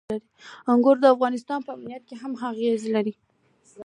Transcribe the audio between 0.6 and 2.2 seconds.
انګور د افغانستان په امنیت